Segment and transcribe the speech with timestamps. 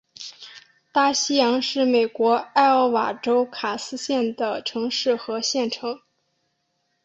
[0.91, 6.01] 大西洋是美国艾奥瓦州卡斯县的城市和县城。